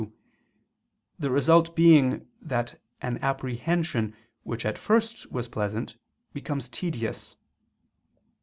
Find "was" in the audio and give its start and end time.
5.31-5.47